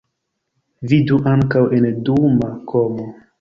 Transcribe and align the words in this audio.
Vidu 0.93 1.19
ankaŭ 1.33 1.61
en 1.81 1.87
duuma 2.09 2.51
komo. 2.73 3.07